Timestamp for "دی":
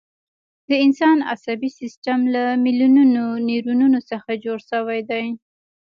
5.09-5.25